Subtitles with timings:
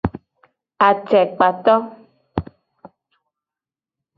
[0.87, 1.75] Acekpato.